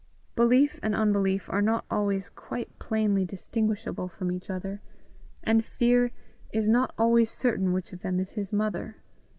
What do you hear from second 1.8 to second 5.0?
always quite plainly distinguishable from each other,